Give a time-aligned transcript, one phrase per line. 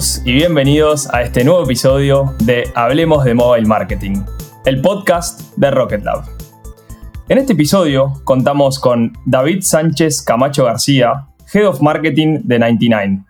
[0.00, 4.22] todos y bienvenidos a este nuevo episodio de Hablemos de Mobile Marketing,
[4.64, 6.24] el podcast de Rocket Lab.
[7.28, 13.24] En este episodio contamos con David Sánchez Camacho García, Head of Marketing de 99.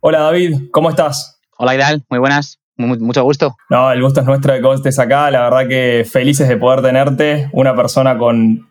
[0.00, 1.40] Hola David, ¿cómo estás?
[1.56, 3.56] Hola Idal, muy buenas, mucho gusto.
[3.70, 6.82] No, el gusto es nuestro de que estés acá, la verdad que felices de poder
[6.82, 8.68] tenerte, una persona con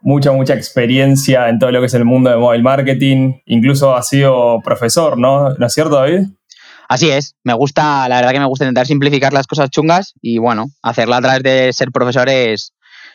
[0.00, 4.02] mucha, mucha experiencia en todo lo que es el mundo de mobile marketing, incluso ha
[4.02, 5.50] sido profesor, ¿no?
[5.50, 6.26] ¿No es cierto David?
[6.88, 10.38] Así es, me gusta, la verdad que me gusta intentar simplificar las cosas chungas y
[10.38, 12.72] bueno, hacerlo a través de ser profesor es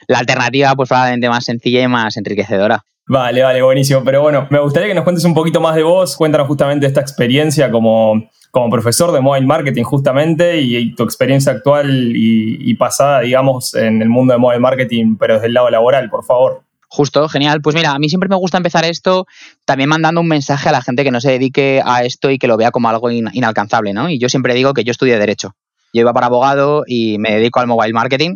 [0.07, 2.84] la alternativa pues probablemente más sencilla y más enriquecedora.
[3.07, 4.03] Vale, vale, buenísimo.
[4.03, 7.02] Pero bueno, me gustaría que nos cuentes un poquito más de vos, cuéntanos justamente esta
[7.02, 13.73] experiencia como, como profesor de mobile marketing justamente y, tu experiencia actual y, pasada, digamos,
[13.73, 16.62] en el mundo de mobile marketing, pero desde el lado laboral, por favor.
[16.94, 17.62] Justo, genial.
[17.62, 19.26] Pues mira, a mí siempre me gusta empezar esto
[19.63, 22.48] también mandando un mensaje a la gente que no se dedique a esto y que
[22.48, 24.10] lo vea como algo inalcanzable, ¿no?
[24.10, 25.55] Y yo siempre digo que yo estudié Derecho.
[25.93, 28.35] Yo iba para abogado y me dedico al mobile marketing.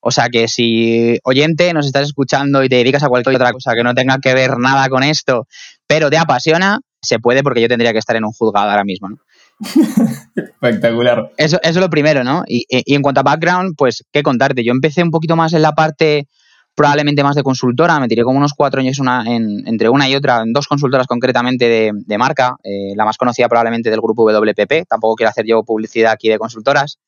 [0.00, 3.72] O sea que si oyente nos estás escuchando y te dedicas a cualquier otra cosa
[3.74, 5.46] que no tenga que ver nada con esto,
[5.86, 9.08] pero te apasiona, se puede porque yo tendría que estar en un juzgado ahora mismo,
[9.08, 9.16] ¿no?
[10.36, 11.30] Espectacular.
[11.38, 12.44] Eso, eso, es lo primero, ¿no?
[12.46, 14.62] Y, y, en cuanto a background, pues, ¿qué contarte?
[14.62, 16.28] Yo empecé un poquito más en la parte
[16.74, 20.42] probablemente más de consultora, me tiré como unos cuatro años una, entre una y otra,
[20.42, 25.14] en dos consultoras concretamente de, marca, eh, la más conocida probablemente del grupo WPP, tampoco
[25.14, 26.98] quiero hacer yo publicidad aquí de consultoras,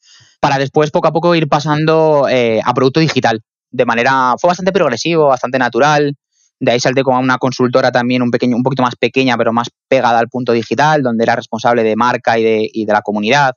[0.41, 4.73] para después poco a poco ir pasando eh, a producto digital, de manera, fue bastante
[4.73, 6.17] progresivo, bastante natural,
[6.59, 9.53] de ahí salté como a una consultora también un, pequeño, un poquito más pequeña, pero
[9.53, 13.03] más pegada al punto digital, donde era responsable de marca y de, y de la
[13.03, 13.55] comunidad.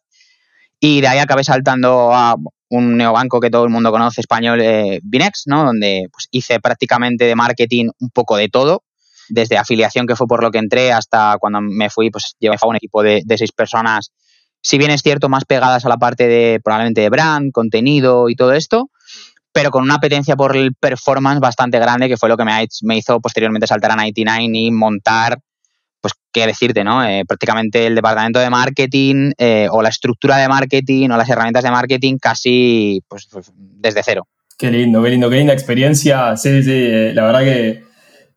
[0.82, 2.36] Y de ahí acabé saltando a
[2.70, 5.66] un neobanco que todo el mundo conoce español, eh, Binex, ¿no?
[5.66, 8.84] Donde pues, hice prácticamente de marketing un poco de todo,
[9.28, 12.68] desde afiliación, que fue por lo que entré, hasta cuando me fui, pues llevé a
[12.68, 14.12] un equipo de, seis personas,
[14.62, 18.36] si bien es cierto, más pegadas a la parte de probablemente de brand, contenido y
[18.36, 18.90] todo esto,
[19.52, 22.98] pero con una apetencia por el performance bastante grande, que fue lo que me, me
[22.98, 25.40] hizo posteriormente saltar a 99 y montar
[26.02, 27.04] pues qué decirte, ¿no?
[27.04, 31.64] Eh, prácticamente el departamento de marketing eh, o la estructura de marketing o las herramientas
[31.64, 34.28] de marketing casi pues, pues, desde cero.
[34.58, 36.36] Qué lindo, qué lindo, qué linda experiencia.
[36.36, 37.90] Sí, sí, eh, la verdad que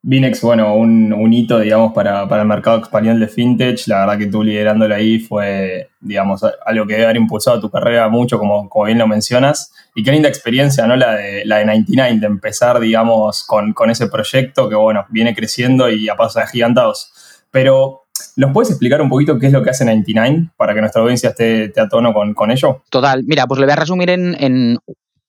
[0.04, 3.86] Vinex, bueno, un, hito, digamos, para, el mercado español de fintech.
[3.86, 8.08] La verdad que tú liderándolo ahí fue, digamos, algo que debe haber impulsado tu carrera
[8.08, 9.72] mucho, como, como bien lo mencionas.
[9.94, 10.96] Y qué linda experiencia, ¿no?
[10.96, 15.36] La de, la de 99, de empezar, digamos, con, con ese proyecto que, bueno, viene
[15.36, 17.12] creciendo y a pasos agigantados.
[17.52, 21.02] Pero, ¿nos puedes explicar un poquito qué es lo que hace 99 para que nuestra
[21.02, 22.82] audiencia esté, a tono con, ello?
[22.90, 24.78] Total, mira, pues le voy a resumir en,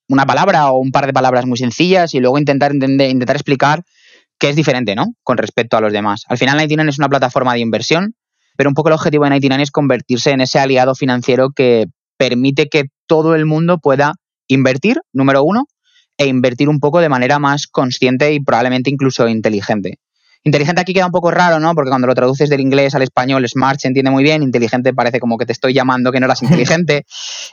[0.07, 3.83] una palabra o un par de palabras muy sencillas y luego intentar, entender, intentar explicar
[4.39, 5.05] qué es diferente, ¿no?
[5.23, 6.23] Con respecto a los demás.
[6.27, 8.15] Al final, 99 es una plataforma de inversión,
[8.55, 11.85] pero un poco el objetivo de 99 es convertirse en ese aliado financiero que
[12.17, 14.13] permite que todo el mundo pueda
[14.47, 15.65] invertir, número uno,
[16.17, 19.97] e invertir un poco de manera más consciente y probablemente incluso inteligente.
[20.45, 21.73] Inteligente aquí queda un poco raro, ¿no?
[21.73, 25.19] Porque cuando lo traduces del inglés al español, smart se entiende muy bien, inteligente parece
[25.19, 27.05] como que te estoy llamando que no eras inteligente.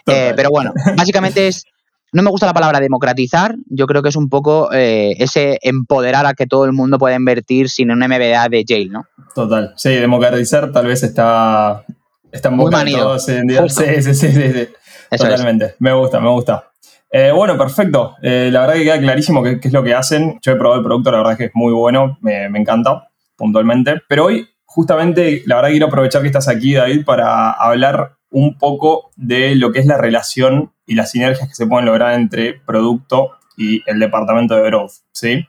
[0.07, 1.65] Eh, pero bueno, básicamente es,
[2.13, 6.27] no me gusta la palabra democratizar, yo creo que es un poco eh, ese empoderar
[6.27, 9.07] a que todo el mundo pueda invertir sin una MBA de jail, ¿no?
[9.35, 11.85] Total, sí, democratizar tal vez está,
[12.33, 13.17] está muy manido.
[13.21, 13.35] Sí,
[13.69, 14.69] sí, sí, sí, sí.
[15.17, 16.70] Totalmente, me gusta, me gusta.
[17.13, 18.15] Eh, bueno, perfecto.
[18.23, 20.39] Eh, la verdad que queda clarísimo qué, es lo que hacen.
[20.43, 24.01] Yo he probado el producto, la verdad que es muy bueno, me, encanta puntualmente.
[24.09, 28.57] Pero hoy, justamente, la verdad que quiero aprovechar que estás aquí, David, para hablar un
[28.59, 32.61] poco de lo que es la relación y las sinergias que se pueden lograr entre
[32.65, 35.45] producto y el departamento de growth, ¿sí?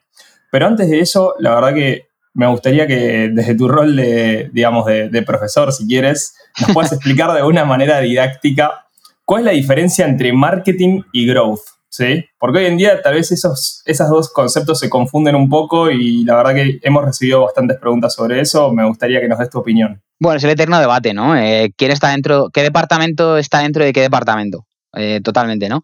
[0.52, 4.88] Pero antes de eso, la verdad que me gustaría que desde tu rol de, digamos,
[4.88, 8.88] de, de profesor, si quieres, nos puedas explicar de una manera didáctica
[9.26, 11.62] ¿Cuál es la diferencia entre marketing y growth?
[11.90, 12.24] ¿Sí?
[12.40, 16.24] Porque hoy en día tal vez esos, esos dos conceptos se confunden un poco y
[16.24, 18.72] la verdad que hemos recibido bastantes preguntas sobre eso.
[18.72, 20.02] Me gustaría que nos des tu opinión.
[20.18, 21.36] Bueno, es el eterno debate, ¿no?
[21.36, 24.66] Eh, ¿Quién está dentro, qué departamento está dentro de qué departamento?
[24.96, 25.82] Eh, totalmente, ¿no?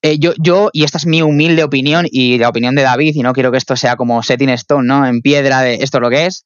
[0.00, 3.22] Eh, yo, yo, y esta es mi humilde opinión y la opinión de David, y
[3.22, 5.06] no quiero que esto sea como setting stone, ¿no?
[5.06, 6.44] En piedra de esto es lo que es.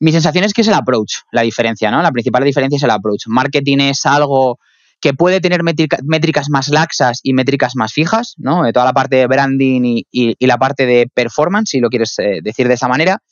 [0.00, 2.02] Mi sensación es que es el approach, la diferencia, ¿no?
[2.02, 3.26] La principal diferencia es el approach.
[3.26, 4.58] Marketing es algo
[5.00, 8.64] que puede tener métricas más laxas y métricas más fijas, ¿no?
[8.64, 12.40] De toda la parte de branding y, la parte de performance, si lo quieres eh,
[12.42, 13.22] decir de esa manera.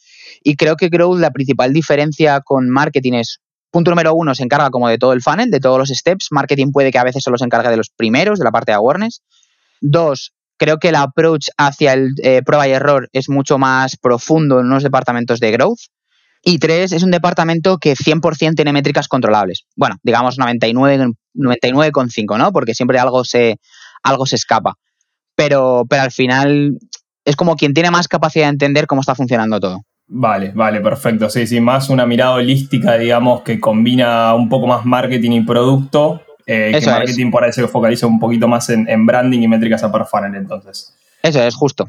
[0.42, 3.40] Y creo que Growth, la principal diferencia con marketing es,
[3.70, 6.28] punto número uno, se encarga como de todo el funnel, de todos los steps.
[6.30, 8.76] Marketing puede que a veces solo se encargue de los primeros, de la parte de
[8.76, 9.22] awareness.
[9.80, 14.60] Dos, creo que el approach hacia el eh, prueba y error es mucho más profundo
[14.60, 15.80] en unos departamentos de growth
[16.42, 19.64] Y tres, es un departamento que 100% tiene métricas controlables.
[19.74, 20.38] Bueno, digamos
[21.36, 22.52] 99,5, 99 ¿no?
[22.52, 23.58] Porque siempre algo se,
[24.02, 24.74] algo se escapa.
[25.34, 26.78] Pero, pero al final
[27.24, 29.82] es como quien tiene más capacidad de entender cómo está funcionando todo.
[30.08, 31.28] Vale, vale, perfecto.
[31.28, 36.22] Sí, sí, más una mirada holística, digamos, que combina un poco más marketing y producto.
[36.46, 39.90] Eh, que marketing por ahí se focaliza un poquito más en, branding y métricas a
[39.90, 40.94] per funnel, entonces.
[41.22, 41.88] Eso es, justo.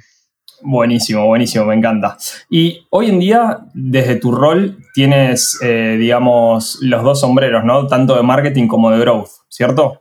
[0.62, 2.18] Buenísimo, buenísimo, me encanta.
[2.50, 7.88] Y hoy en día, desde tu rol, tienes, eh, digamos, los dos sombreros, ¿no?
[7.88, 10.00] Tanto de marketing como de growth, ¿cierto?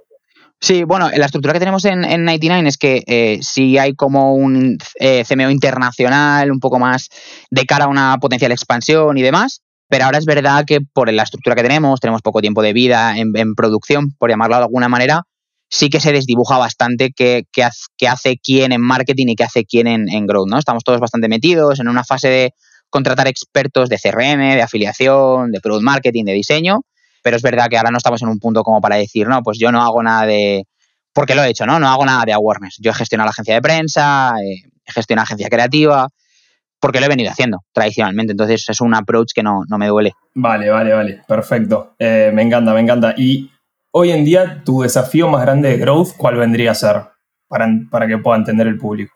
[0.61, 4.35] Sí, bueno, la estructura que tenemos en, en 99 es que eh, sí hay como
[4.35, 7.11] un eh, CMO internacional, un poco más
[7.51, 11.23] de cara a una potencial expansión y demás, pero ahora es verdad que por la
[11.23, 15.23] estructura que tenemos, tenemos poco tiempo de vida en, producción, por llamarlo de alguna manera,
[15.69, 17.45] sí que se desdibuja bastante qué,
[18.09, 20.59] hace quién en marketing y qué hace quién en, en growth, ¿no?
[20.59, 22.51] Estamos todos bastante metidos en una fase de
[22.91, 26.81] contratar expertos de CRM, de afiliación, de product marketing, de diseño,
[27.23, 29.59] pero es verdad que ahora no estamos en un punto como para decir, no, pues
[29.59, 30.65] yo no hago nada de...
[31.13, 31.81] Porque lo he hecho, ¿no?
[31.81, 32.77] No hago nada de awareness.
[32.79, 36.09] Yo he gestionado la agencia de prensa, eh, he gestionado agencia creativa,
[36.79, 38.33] porque lo he venido haciendo tradicionalmente.
[38.33, 40.13] Entonces es un approach que no, me duele.
[40.35, 41.23] Vale, vale, vale.
[41.27, 41.95] Perfecto.
[41.99, 43.15] Eh, me encanta, me encanta.
[43.17, 43.51] Y
[43.99, 46.97] hoy en día, tu desafío más grande de growth, ¿cuál vendría a ser
[47.49, 49.15] para, para que pueda entender el público?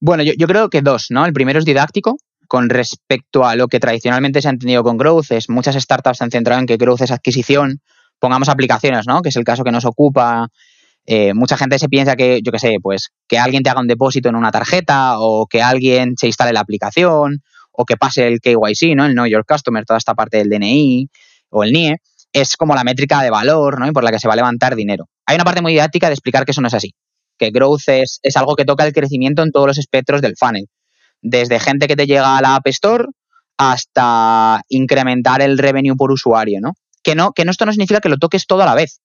[0.00, 1.24] Bueno, yo, creo que dos, ¿no?
[1.26, 2.16] El primero es didáctico,
[2.48, 5.30] con respecto a lo que tradicionalmente se ha entendido con growth.
[5.30, 7.80] Es, muchas startups se han centrado en que growth es adquisición,
[8.18, 9.22] pongamos aplicaciones, ¿no?
[9.22, 10.48] Que es el caso que nos ocupa.
[11.06, 13.86] Eh, mucha gente se piensa que, yo qué sé, pues que alguien te haga un
[13.86, 18.40] depósito en una tarjeta o que alguien se instale la aplicación o que pase el
[18.40, 19.06] KYC, ¿no?
[19.06, 21.08] El Know Your Customer, toda esta parte del DNI
[21.50, 21.98] o el NIE,
[22.36, 23.88] es como la métrica de valor, ¿no?
[23.88, 25.08] Y por la que se va a levantar dinero.
[25.26, 26.94] Hay una parte muy didáctica de explicar que eso no es así,
[27.38, 30.66] que growth es, es algo que toca el crecimiento en todos los espectros del funnel
[31.22, 33.06] desde gente que te llega a la App Store
[33.58, 36.72] hasta incrementar el revenue por usuario, ¿no?
[37.02, 39.00] Que no, que no esto no significa que lo toques todo a la vez,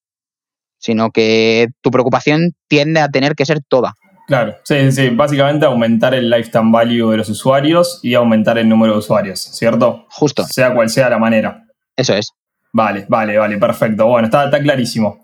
[0.77, 3.93] sino que tu preocupación tiende a tener que ser toda.
[4.27, 8.93] Claro, sí, sí, básicamente aumentar el lifetime value de los usuarios y aumentar el número
[8.93, 10.05] de usuarios, ¿cierto?
[10.09, 10.45] Justo.
[10.45, 11.65] Sea cual sea la manera.
[11.95, 12.31] Eso es.
[12.73, 14.07] Vale, vale, vale, perfecto.
[14.07, 15.21] Bueno, está, está clarísimo.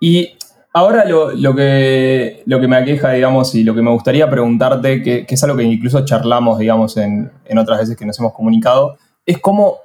[0.00, 0.36] Y
[0.72, 5.26] Ahora lo, que, lo que me aqueja, digamos, y lo que me gustaría preguntarte, que,
[5.28, 9.78] es algo que incluso charlamos, digamos, en, otras veces que nos hemos comunicado, es cómo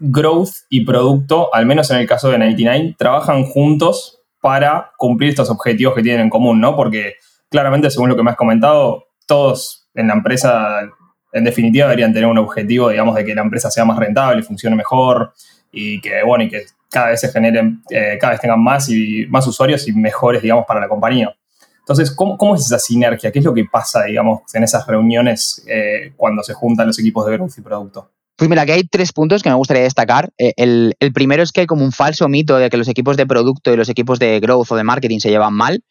[0.00, 5.50] growth y producto, al menos en el caso de 99, trabajan juntos para cumplir estos
[5.50, 6.74] objetivos que tienen en común, ¿no?
[6.74, 7.16] Porque
[7.50, 10.88] claramente, según lo que me has comentado, todos en la empresa,
[11.32, 14.74] en definitiva, deberían tener un objetivo, digamos, de que la empresa sea más rentable, funcione
[14.74, 15.34] mejor
[15.72, 19.26] y que, bueno, y que cada vez se generen, eh, cada vez tengan más y
[19.28, 21.34] más usuarios y mejores, digamos, para la compañía.
[21.80, 23.30] Entonces, ¿cómo, es esa sinergia?
[23.30, 27.26] ¿Qué es lo que pasa, digamos, en esas reuniones eh, cuando se juntan los equipos
[27.26, 28.10] de growth y producto?
[28.34, 30.30] Pues mira, aquí hay tres puntos que me gustaría destacar.
[30.36, 33.26] Eh, el, primero es que hay como un falso mito de que los equipos de
[33.26, 35.84] producto y los equipos de growth o de marketing se llevan mal.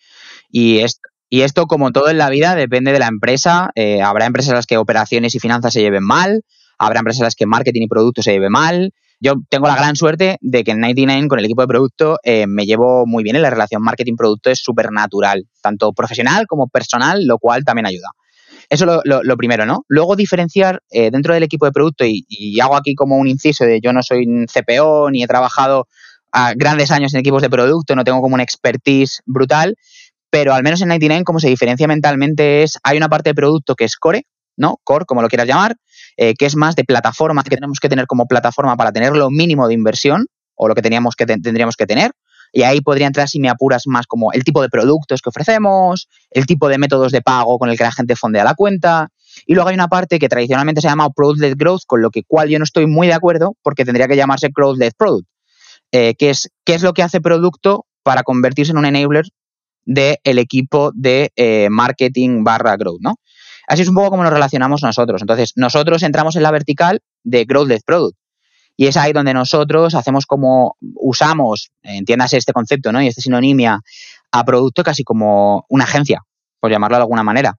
[0.52, 0.82] Y,
[1.30, 3.72] y esto, como todo en la vida, depende de la empresa.
[4.04, 6.42] habrá empresas en las que operaciones y finanzas se lleven mal,
[6.78, 8.92] habrá empresas en las que marketing y producto se lleven mal,
[9.26, 12.46] yo tengo la gran suerte de que en 99 con el equipo de producto eh,
[12.46, 17.26] me llevo muy bien y la relación marketing-producto es súper natural, tanto profesional como personal,
[17.26, 18.10] lo cual también ayuda.
[18.70, 19.84] Eso lo, lo, primero, ¿no?
[19.88, 23.80] Luego diferenciar eh, dentro del equipo de producto, y, hago aquí como un inciso de
[23.82, 25.88] yo no soy un CPO ni he trabajado
[26.32, 29.76] a grandes años en equipos de producto, no tengo como una expertise brutal,
[30.30, 33.76] pero al menos en 99 como se diferencia mentalmente es, hay una parte de producto
[33.76, 34.80] que es core, ¿no?
[34.84, 35.78] Core, como lo quieras llamar,
[36.18, 39.30] eh, que es más de plataforma, que tenemos que tener como plataforma para tener lo
[39.30, 42.12] mínimo de inversión o lo que teníamos que tendríamos que tener.
[42.54, 46.08] Y ahí podría entrar, si me apuras, más como el tipo de productos que ofrecemos,
[46.32, 49.10] el tipo de métodos de pago con el que la gente fondea la cuenta.
[49.46, 52.48] Y luego hay una parte que tradicionalmente se llama Product-led Growth, con lo que cual
[52.48, 55.28] yo no estoy muy de acuerdo, porque tendría que llamarse Growth-led Product,
[55.92, 59.26] eh, que es qué es lo que hace producto para convertirse en un enabler
[59.84, 63.16] del el equipo de eh, marketing barra growth, ¿no?
[63.68, 65.22] Así es un poco como nos relacionamos nosotros.
[65.22, 68.18] Entonces, nosotros entramos en la vertical de Growth-led Product.
[68.78, 73.02] Y es ahí donde nosotros hacemos como, usamos, entiéndase este concepto, ¿no?
[73.02, 73.80] Y esta sinonimia
[74.32, 76.22] a producto casi como una agencia,
[76.60, 77.56] por llamarlo de alguna manera.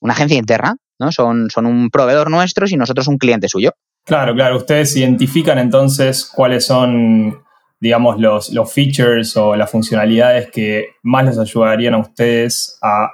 [0.00, 1.10] Una agencia interna, ¿no?
[1.10, 3.72] Son, son un proveedor nuestro y nosotros un cliente suyo.
[4.04, 4.56] Claro, claro.
[4.58, 7.42] Ustedes identifican entonces cuáles son,
[7.80, 13.10] digamos, los, los features o las funcionalidades que más les ayudarían a ustedes a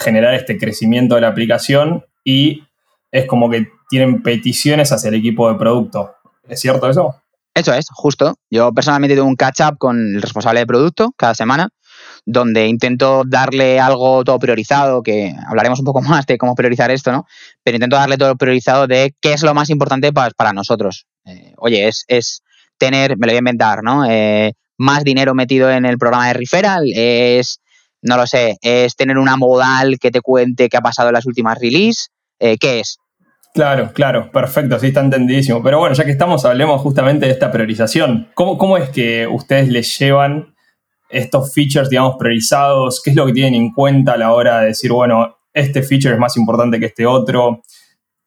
[0.00, 2.64] generar este crecimiento de la aplicación y
[3.12, 6.14] es como que tienen peticiones hacia el equipo de producto.
[6.48, 7.14] ¿Es cierto eso?
[7.54, 8.36] Eso es, justo.
[8.50, 11.68] Yo personalmente tengo un catch-up con el responsable de producto cada semana,
[12.24, 17.12] donde intento darle algo todo priorizado, que hablaremos un poco más de cómo priorizar esto,
[17.12, 17.26] ¿no?
[17.62, 21.06] Pero intento darle todo priorizado de qué es lo más importante para, nosotros.
[21.26, 22.42] Eh, oye, es, es,
[22.78, 24.04] tener, me lo voy a inventar, ¿no?
[24.08, 27.60] Eh, más dinero metido en el programa de Referral, es,
[28.02, 31.26] no lo sé, es tener una modal que te cuente qué ha pasado en las
[31.26, 32.98] últimas release, eh, ¿qué es?
[33.52, 35.62] Claro, claro, perfecto, sí está entendidísimo.
[35.62, 38.28] Pero bueno, ya que estamos, hablemos justamente de esta priorización.
[38.34, 40.54] ¿Cómo, cómo es que ustedes les llevan
[41.08, 43.02] estos features, digamos, priorizados?
[43.02, 46.14] ¿Qué es lo que tienen en cuenta a la hora de decir, bueno, este feature
[46.14, 47.62] es más importante que este otro?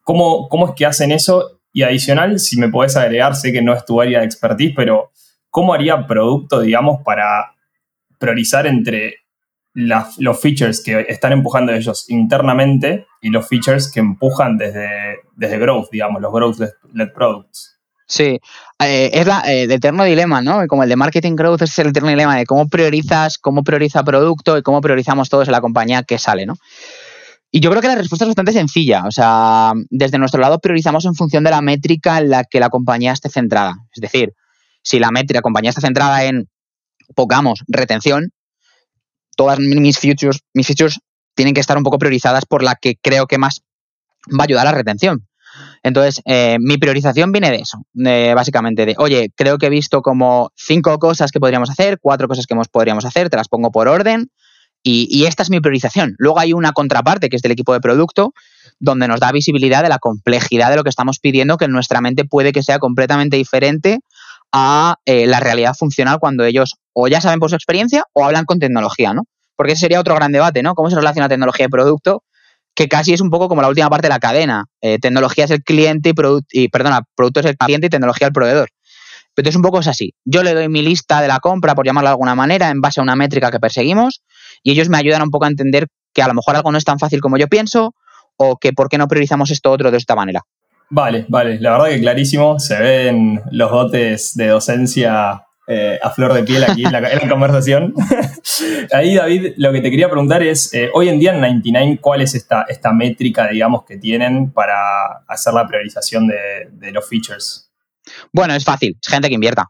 [0.02, 1.62] ¿Cómo, cómo es que hacen eso?
[1.72, 5.12] Y adicional, si me podés agregar, sé que no es tu área de expertise, pero
[5.50, 7.56] ¿cómo haría producto, digamos, para
[8.20, 9.23] priorizar entre
[9.74, 15.90] los features que están empujando ellos internamente y los features que empujan desde, desde growth,
[15.92, 17.74] digamos, los growth-led products.
[18.06, 18.40] Sí,
[18.80, 20.68] eh, es eh, el eterno dilema, ¿no?
[20.68, 24.58] Como el de marketing growth es el eterno dilema de cómo priorizas, cómo prioriza producto
[24.58, 26.56] y cómo priorizamos todos en la compañía que sale, ¿no?
[27.50, 29.04] Y yo creo que la respuesta es bastante sencilla.
[29.06, 32.70] O sea, desde nuestro lado priorizamos en función de la métrica en la que la
[32.70, 33.76] compañía esté centrada.
[33.96, 34.34] Es decir,
[34.82, 36.50] si la métrica, la compañía está centrada en,
[37.16, 38.32] pongamos, retención,
[39.36, 41.00] todas mis features, mis features
[41.36, 43.62] tienen que estar un poco priorizadas por la que creo que más
[44.28, 45.28] va a ayudar a la retención.
[45.84, 47.84] Entonces, eh, mi priorización viene de eso,
[48.36, 52.48] básicamente de, oye, creo que he visto como cinco cosas que podríamos hacer, cuatro cosas
[52.48, 54.30] que podríamos hacer, te las pongo por orden
[54.86, 56.16] y, esta es mi priorización.
[56.18, 58.34] Luego hay una contraparte que es del equipo de producto,
[58.80, 62.02] donde nos da visibilidad de la complejidad de lo que estamos pidiendo, que en nuestra
[62.02, 64.00] mente puede que sea completamente diferente
[64.52, 68.46] a eh, la realidad funcional cuando ellos o ya saben por su experiencia o hablan
[68.46, 69.24] con tecnología, ¿no?
[69.56, 70.74] Porque ese sería otro gran debate, ¿no?
[70.74, 72.24] ¿Cómo se relaciona tecnología y producto?
[72.76, 74.66] Que casi es un poco como la última parte de la cadena.
[74.82, 78.28] Eh, tecnología es el cliente y, producto y, perdona, producto es el cliente y tecnología
[78.28, 78.70] el proveedor.
[79.36, 80.14] Pero entonces un poco es así.
[80.26, 83.00] Yo le doy mi lista de la compra, por llamarlo de alguna manera, en base
[83.00, 84.22] a una métrica que perseguimos,
[84.62, 86.86] y ellos me ayudan un poco a entender que a lo mejor algo no es
[86.86, 87.96] tan fácil como yo pienso,
[88.38, 90.42] o que por qué no priorizamos esto otro de esta manera.
[90.90, 96.34] Vale, vale, la verdad que clarísimo, se ven los dotes de docencia eh, a flor
[96.34, 97.94] de piel aquí en la, conversación.
[98.92, 102.22] Ahí, David, lo que te quería preguntar es, eh, hoy en día en 99, ¿cuál
[102.22, 107.72] es esta, esta métrica, digamos, que tienen para hacer la priorización de, los features?
[108.34, 109.68] Bueno, es fácil, es gente que invierta.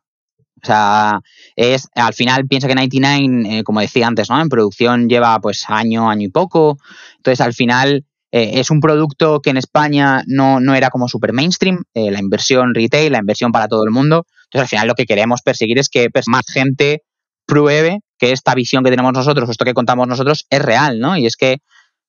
[0.63, 1.19] O sea,
[1.55, 4.41] es, al final piensa que 99, eh, como decía antes, ¿no?
[4.41, 6.79] En producción lleva pues año, año y poco.
[7.17, 12.17] Entonces, al final es un producto que en España no, era como super mainstream, la
[12.17, 14.25] inversión retail, la inversión para todo el mundo.
[14.53, 17.01] Entonces, al final lo que queremos perseguir es que más gente
[17.47, 21.17] pruebe que esta visión que tenemos nosotros, esto que contamos nosotros, es real, ¿no?
[21.17, 21.57] Y es que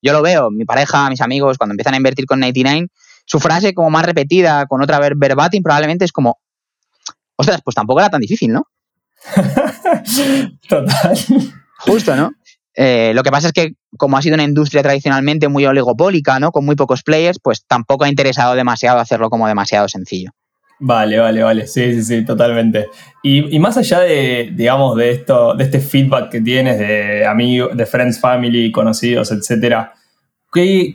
[0.03, 2.89] yo lo veo, mi pareja, mis amigos, cuando empiezan a invertir con 99,
[3.25, 6.39] su frase como más repetida, con otra verbatim, probablemente es como,
[7.37, 8.69] ostras, pues tampoco era tan difícil, ¿no?
[10.69, 11.19] Total.
[11.79, 12.33] Justo, ¿no?
[12.77, 16.51] Eh, lo que pasa es que, como ha sido una industria tradicionalmente muy oligopólica, ¿no?
[16.51, 20.33] Con muy pocos players, pues tampoco ha interesado demasiado hacerlo como demasiado sencillo.
[20.81, 21.67] Vale, vale, vale.
[21.67, 22.89] Sí, sí, sí, totalmente.
[23.23, 27.87] Y, más allá de, digamos, de esto, de este feedback que tienes de amigos, de
[27.87, 29.95] friends, family, conocidos, etcétera,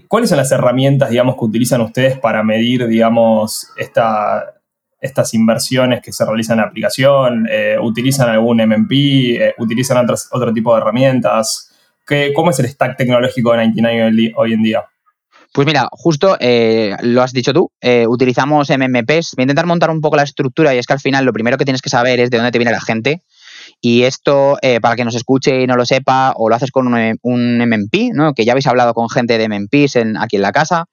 [0.08, 4.56] ¿cuáles son las herramientas, digamos, que utilizan ustedes para medir, digamos, esta,
[5.02, 7.48] estas inversiones que se realizan en la aplicación?
[7.50, 8.92] Eh, ¿Utilizan algún MMP?
[8.92, 11.74] Eh, ¿Utilizan otro tipo de herramientas?
[12.36, 14.86] ¿Cómo es el stack tecnológico de 99 hoy en día?
[15.52, 19.34] Pues mira, justo eh, lo has dicho tú, eh, utilizamos MMPs.
[19.36, 21.58] Voy a intentar montar un poco la estructura y es que al final lo primero
[21.58, 23.24] que tienes que saber es de dónde te viene la gente.
[23.82, 26.88] Y esto, eh, para que nos escuche y no lo sepa, o lo haces con
[26.88, 28.34] un, un MMP, ¿no?
[28.34, 30.86] que ya habéis hablado con gente de MMPs en, aquí en la casa.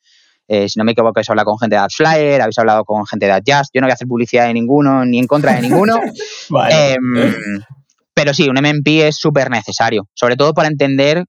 [0.49, 3.33] si no me equivoco, habéis hablado con gente de AdFlyer, habéis hablado con gente de
[3.33, 3.71] AdJust.
[3.75, 6.01] Yo no voy a hacer publicidad de ninguno ni en contra de ninguno.
[6.49, 6.95] vale.
[6.95, 7.63] Em,
[8.15, 11.25] pero sí, un MMP es súper necesario, sobre todo para entender,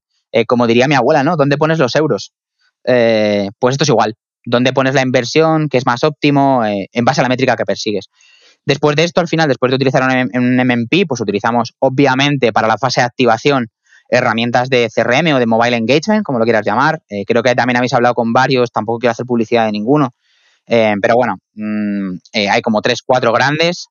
[0.46, 1.36] como diría mi abuela, ¿no?
[1.36, 2.32] ¿Dónde pones los euros?
[2.88, 4.14] Eh, pues esto es igual.
[4.44, 5.68] ¿Dónde pones la inversión?
[5.68, 6.64] ¿Qué es más óptimo?
[6.64, 8.06] Eh, en base a la métrica que persigues.
[8.64, 12.78] Después de esto, al final, después de utilizar un, MMP, pues utilizamos, obviamente, para la
[12.78, 13.68] fase de activación,
[14.08, 17.02] herramientas de CRM o de mobile engagement, como lo quieras llamar.
[17.26, 20.10] creo que también habéis hablado con varios, tampoco quiero hacer publicidad de ninguno.
[20.66, 22.16] pero bueno, mm,
[22.50, 23.88] hay como tres, cuatro grandes.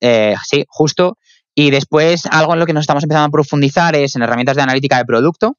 [0.00, 1.18] sí, justo.
[1.54, 4.62] Y después, algo en lo que nos estamos empezando a profundizar es en herramientas de
[4.62, 5.56] analítica de producto.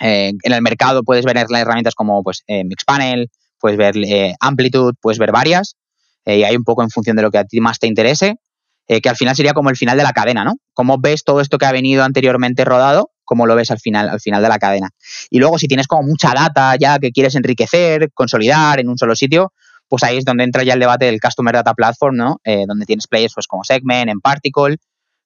[0.00, 4.92] Eh, en el mercado puedes ver herramientas como pues, eh, Mixpanel, puedes ver eh, Amplitude,
[5.00, 5.76] puedes ver varias.
[6.26, 8.36] y hay un poco en función de lo que a ti más te interese,
[8.86, 10.56] que al final sería como el final de la cadena, ¿no?
[10.74, 14.20] Cómo ves todo esto que ha venido anteriormente rodado, cómo lo ves al final, al
[14.20, 14.90] final de la cadena.
[15.30, 19.14] Y luego, si tienes como mucha data ya que quieres enriquecer, consolidar en un solo
[19.14, 19.52] sitio,
[19.88, 22.40] pues ahí es donde entra ya el debate del Customer Data Platform, ¿no?
[22.44, 24.76] donde tienes players pues, como Segment, en Particle,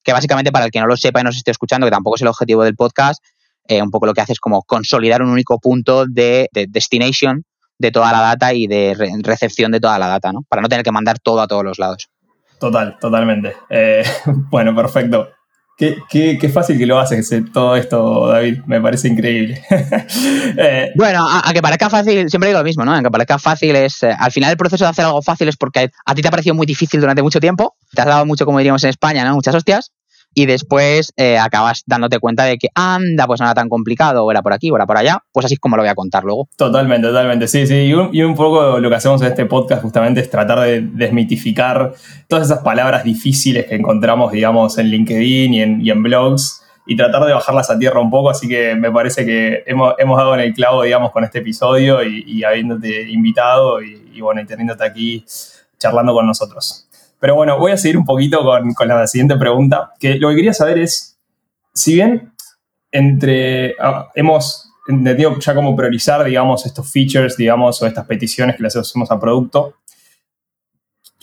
[0.05, 2.17] que básicamente para el que no lo sepa y no se esté escuchando, que tampoco
[2.17, 3.25] es el objetivo del podcast,
[3.67, 7.45] eh, un poco lo que hace es como consolidar un único punto de, destination
[7.79, 10.41] de toda la data y de recepción de toda la data, ¿no?
[10.49, 12.09] Para no tener que mandar todo a todos los lados.
[12.61, 13.57] Total, totalmente.
[13.71, 14.05] Eh,
[14.51, 15.29] bueno, perfecto.
[15.77, 18.61] Qué, qué, fácil que lo haces todo esto, David.
[18.67, 19.61] Me parece increíble.
[20.57, 22.95] Eh, bueno, a, que parezca fácil, siempre digo lo mismo, ¿no?
[22.95, 24.05] A que parezca fácil es.
[24.05, 26.55] al final, el proceso de hacer algo fácil es porque a ti te ha parecido
[26.55, 27.75] muy difícil durante mucho tiempo.
[27.93, 29.35] Te has dado mucho, como diríamos en España, ¿no?
[29.35, 29.91] Muchas hostias
[30.35, 34.31] y después eh, acabas dándote cuenta de que anda, pues no era tan complicado, o
[34.31, 36.25] era por aquí, o era por allá, pues así es como lo voy a contar
[36.25, 36.49] luego.
[36.57, 40.31] Totalmente, totalmente, sí, sí, y un, poco lo que hacemos en este podcast justamente es
[40.31, 41.95] tratar de desmitificar
[42.29, 47.25] todas esas palabras difíciles que encontramos, digamos, en LinkedIn y en, y blogs y tratar
[47.25, 50.41] de bajarlas a tierra un poco, así que me parece que hemos, hemos dado en
[50.41, 54.85] el clavo, digamos, con este episodio y, y habiéndote invitado y, y bueno, y teniéndote
[54.85, 55.25] aquí
[55.79, 56.89] charlando con nosotros.
[57.21, 60.53] Pero bueno, voy a seguir un poquito con, la siguiente pregunta, que lo que quería
[60.53, 61.19] saber es,
[61.73, 62.33] si bien
[62.93, 68.63] entre, ah, hemos entendido ya cómo priorizar, digamos, estos features, digamos, o estas peticiones que
[68.63, 69.75] le hacemos al producto,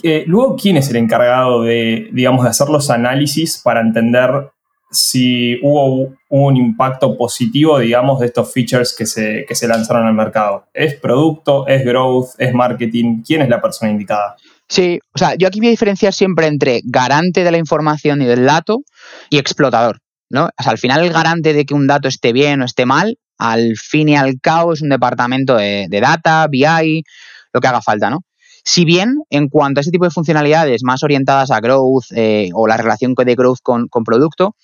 [0.04, 4.50] eh, luego, ¿quién es el encargado de, digamos, de hacer los análisis para entender
[4.90, 10.66] si hubo un impacto positivo, digamos, de estos features que se lanzaron al mercado?
[10.74, 11.68] ¿Es producto?
[11.68, 12.30] ¿Es growth?
[12.40, 13.22] ¿Es marketing?
[13.26, 14.36] ¿Quién es la persona indicada?
[14.72, 18.26] Sí, o sea, yo aquí voy a diferenciar siempre entre garante de la información y
[18.26, 18.84] del dato
[19.30, 20.00] y explotador,
[20.30, 20.46] ¿no?
[20.46, 23.18] O sea, al final el garante de que un dato esté bien o esté mal,
[23.38, 27.04] al fin y al cabo es un departamento de, data, BI,
[27.52, 28.20] lo que haga falta, ¿no?
[28.64, 32.66] Si bien, en cuanto a ese tipo de funcionalidades más orientadas a growth eh, o
[32.66, 34.56] la relación de growth con, producto,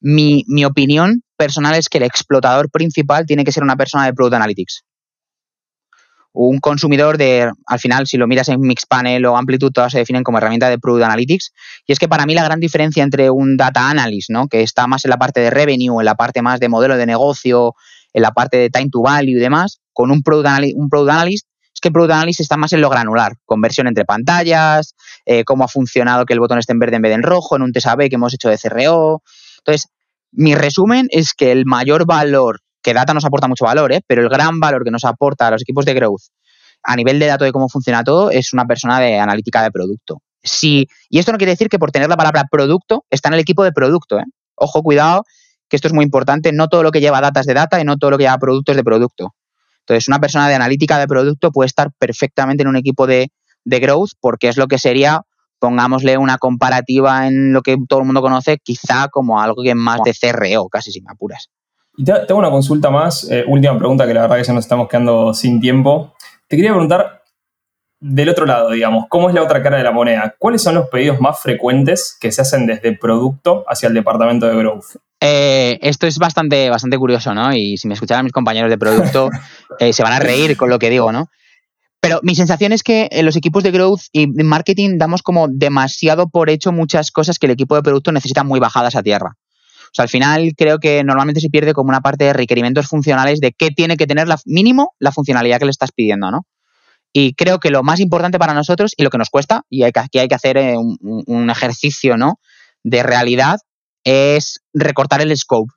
[0.00, 4.14] mi, mi, opinión personal es que el explotador principal tiene que ser una persona de
[4.14, 4.82] Product Analytics
[6.34, 10.24] un consumidor de, al final, si lo miras en Mixpanel o Amplitude, todas se definen
[10.24, 11.52] como herramienta de Product Analytics.
[11.86, 14.48] Y es que para mí la gran diferencia entre un Data Analyst, ¿no?
[14.48, 17.06] que está más en la parte de revenue, en la parte más de modelo de
[17.06, 17.74] negocio,
[18.12, 21.46] en la parte de time to value y demás, con un Product, un product Analyst,
[21.72, 25.64] es que el Product Analyst está más en lo granular, conversión entre pantallas, eh, cómo
[25.64, 27.72] ha funcionado que el botón esté en verde en vez de en rojo, en un
[27.72, 29.22] test que hemos hecho de CRO.
[29.58, 29.88] Entonces,
[30.32, 34.02] mi resumen es que el mayor valor que Data nos aporta mucho valor, ¿eh?
[34.06, 36.22] pero el gran valor que nos aporta a los equipos de growth
[36.84, 40.20] a nivel de dato de cómo funciona todo es una persona de analítica de producto.
[40.42, 43.40] Sí, y esto no quiere decir que por tener la palabra producto está en el
[43.40, 44.18] equipo de producto.
[44.18, 44.24] ¿eh?
[44.54, 45.24] Ojo, cuidado,
[45.68, 46.52] que esto es muy importante.
[46.52, 48.36] No todo lo que lleva data es de data y no todo lo que lleva
[48.36, 49.34] producto es de producto.
[49.80, 53.32] Entonces, una persona de analítica de producto puede estar perfectamente en un equipo de,
[53.64, 55.22] de growth porque es lo que sería,
[55.58, 60.00] pongámosle una comparativa en lo que todo el mundo conoce, quizá como algo que más
[60.04, 61.48] de CRO, casi si me apuras.
[61.96, 64.88] Y tengo una consulta más, eh, última pregunta que la verdad que ya nos estamos
[64.88, 66.14] quedando sin tiempo.
[66.48, 67.22] Te quería preguntar
[68.00, 70.34] del otro lado, digamos, ¿cómo es la otra cara de la moneda?
[70.38, 74.56] ¿Cuáles son los pedidos más frecuentes que se hacen desde producto hacia el departamento de
[74.56, 74.96] growth?
[75.20, 77.54] Eh, esto es bastante, bastante curioso, ¿no?
[77.54, 79.30] Y si me escucharan mis compañeros de producto,
[79.78, 81.30] eh, se van a reír con lo que digo, ¿no?
[82.00, 86.28] Pero mi sensación es que en los equipos de growth y marketing damos como demasiado
[86.28, 89.38] por hecho muchas cosas que el equipo de producto necesita muy bajadas a tierra.
[89.94, 93.38] O sea, al final creo que normalmente se pierde como una parte de requerimientos funcionales
[93.38, 96.46] de qué tiene que tener mínimo la funcionalidad que le estás pidiendo, ¿no?
[97.12, 100.18] Y creo que lo más importante para nosotros y lo que nos cuesta, y aquí
[100.18, 102.40] hay que hacer eh, un, ejercicio, ¿no?
[102.82, 103.60] De realidad,
[104.02, 105.72] es recortar el scope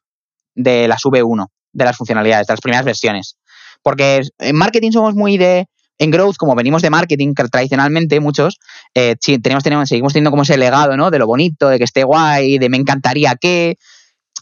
[0.56, 3.38] de las V1, de las funcionalidades, de las primeras versiones.
[3.84, 5.68] Porque en marketing somos muy de,
[6.00, 8.58] en growth, como venimos de marketing, tradicionalmente muchos,
[8.96, 11.12] eh, tenemos, tenemos, seguimos teniendo como ese legado, ¿no?
[11.12, 13.78] De lo bonito, de que esté guay, de me encantaría que,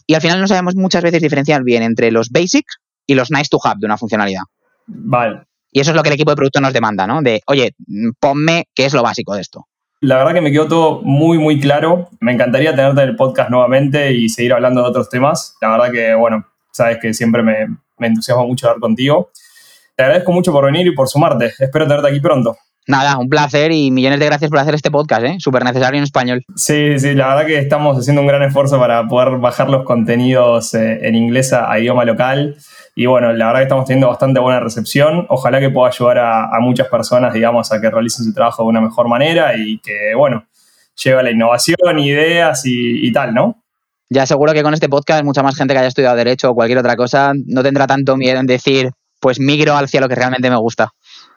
[0.06, 3.48] y al final no sabemos muchas veces diferenciar bien entre los basics y los nice
[3.50, 4.42] to have de una funcionalidad.
[4.86, 5.42] Vale.
[5.72, 7.22] Y eso es lo que el equipo de producto nos demanda, ¿no?
[7.22, 7.74] De, oye,
[8.18, 9.66] ponme qué es lo básico de esto.
[10.00, 12.10] La verdad que me quedó todo muy, muy claro.
[12.20, 15.56] Me encantaría tenerte en el podcast nuevamente y seguir hablando de otros temas.
[15.60, 17.66] La verdad que, bueno, sabes que siempre me,
[17.98, 19.30] me entusiasma mucho hablar contigo.
[19.96, 21.52] Te agradezco mucho por venir y por sumarte.
[21.58, 22.56] Espero tenerte aquí pronto.
[22.88, 25.36] Nada, un placer y millones de gracias por hacer este podcast, ¿eh?
[25.40, 26.44] Súper necesario en español.
[26.54, 30.72] Sí, sí, la verdad que estamos haciendo un gran esfuerzo para poder bajar los contenidos
[30.74, 32.56] eh, en inglés a, idioma local.
[32.94, 35.26] Y bueno, la verdad que estamos teniendo bastante buena recepción.
[35.28, 38.80] Ojalá que pueda ayudar a, muchas personas, digamos, a que realicen su trabajo de una
[38.80, 40.46] mejor manera y que, bueno,
[41.02, 43.62] lleve a la innovación, ideas y, y tal, ¿no?
[44.08, 46.78] Ya seguro que con este podcast mucha más gente que haya estudiado Derecho o cualquier
[46.78, 50.56] otra cosa no tendrá tanto miedo en decir, pues migro hacia lo que realmente me
[50.56, 50.92] gusta.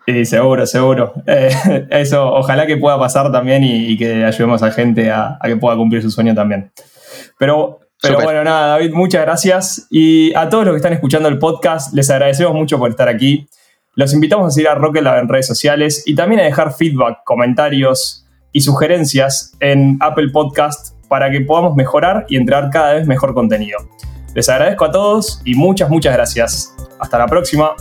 [0.06, 1.14] Sí, seguro, seguro.
[1.28, 5.76] Eh, eso, ojalá que pueda pasar también y, que ayudemos a gente a, que pueda
[5.76, 6.72] cumplir su sueño también.
[7.38, 9.88] Pero, pero bueno, nada, David, muchas gracias.
[9.90, 13.48] Y a todos los que están escuchando el podcast, les agradecemos mucho por estar aquí.
[13.96, 17.20] Los invitamos a seguir a Rocket Lab en redes sociales y también a dejar feedback,
[17.26, 23.34] comentarios y sugerencias en Apple Podcast, para que podamos mejorar y entregar cada vez mejor
[23.34, 23.80] contenido.
[24.34, 26.74] Les agradezco a todos y muchas, muchas gracias.
[27.00, 27.76] Hasta la próxima.